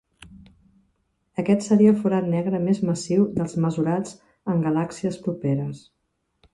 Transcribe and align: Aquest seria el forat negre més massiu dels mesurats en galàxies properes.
Aquest 1.43 1.61
seria 1.65 1.91
el 1.95 1.99
forat 1.99 2.27
negre 2.33 2.63
més 2.65 2.81
massiu 2.91 3.29
dels 3.39 3.57
mesurats 3.69 4.19
en 4.55 4.67
galàxies 4.69 5.25
properes. 5.29 5.89